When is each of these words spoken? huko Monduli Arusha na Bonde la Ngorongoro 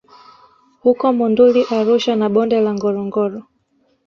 huko 0.83 1.13
Monduli 1.13 1.63
Arusha 1.77 2.15
na 2.15 2.27
Bonde 2.29 2.57
la 2.61 2.71
Ngorongoro 2.73 3.41